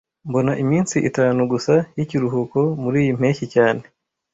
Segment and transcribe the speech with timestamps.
[0.29, 3.83] Mbona iminsi itanu gusa y'ikiruhuko muriyi mpeshyi cyane